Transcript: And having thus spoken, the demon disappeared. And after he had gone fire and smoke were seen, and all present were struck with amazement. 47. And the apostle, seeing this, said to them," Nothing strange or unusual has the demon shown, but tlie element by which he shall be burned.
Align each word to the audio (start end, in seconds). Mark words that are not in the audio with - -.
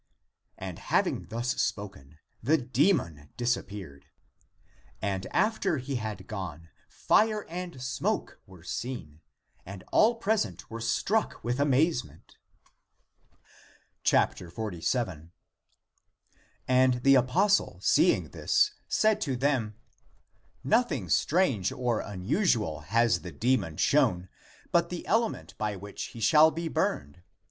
And 0.57 0.79
having 0.79 1.27
thus 1.27 1.49
spoken, 1.61 2.17
the 2.41 2.57
demon 2.57 3.29
disappeared. 3.37 4.07
And 4.99 5.27
after 5.27 5.77
he 5.77 5.97
had 5.97 6.25
gone 6.25 6.69
fire 6.89 7.45
and 7.47 7.79
smoke 7.79 8.41
were 8.47 8.63
seen, 8.63 9.21
and 9.63 9.83
all 9.91 10.15
present 10.15 10.71
were 10.71 10.81
struck 10.81 11.43
with 11.43 11.59
amazement. 11.59 12.37
47. 14.03 15.31
And 16.67 16.93
the 17.03 17.13
apostle, 17.13 17.79
seeing 17.83 18.29
this, 18.29 18.71
said 18.87 19.21
to 19.21 19.35
them," 19.35 19.75
Nothing 20.63 21.09
strange 21.09 21.71
or 21.71 21.99
unusual 21.99 22.79
has 22.89 23.21
the 23.21 23.31
demon 23.31 23.77
shown, 23.77 24.29
but 24.71 24.89
tlie 24.89 25.03
element 25.05 25.55
by 25.59 25.75
which 25.75 26.05
he 26.05 26.19
shall 26.19 26.49
be 26.49 26.67
burned. 26.67 27.21